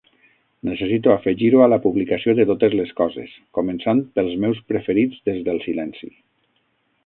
Necessito 0.69 1.11
afegir-ho 1.15 1.61
a 1.65 1.67
la 1.73 1.79
publicació 1.83 2.35
de 2.41 2.47
totes 2.53 2.77
les 2.81 2.95
coses, 3.01 3.37
començant 3.61 4.03
pels 4.17 4.35
meus 4.47 4.65
preferits 4.73 5.23
des 5.31 5.41
del 5.51 5.65
silenci 5.71 6.15